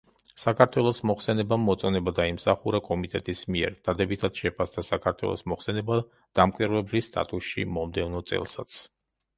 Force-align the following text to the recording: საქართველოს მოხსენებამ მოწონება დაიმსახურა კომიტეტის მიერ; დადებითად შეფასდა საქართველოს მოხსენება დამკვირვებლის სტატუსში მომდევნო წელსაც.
საქართველოს 0.43 1.01
მოხსენებამ 1.09 1.67
მოწონება 1.71 2.13
დაიმსახურა 2.19 2.79
კომიტეტის 2.87 3.43
მიერ; 3.57 3.77
დადებითად 3.91 4.43
შეფასდა 4.45 4.85
საქართველოს 4.89 5.47
მოხსენება 5.55 6.01
დამკვირვებლის 6.41 7.13
სტატუსში 7.13 7.69
მომდევნო 7.79 8.27
წელსაც. 8.33 8.83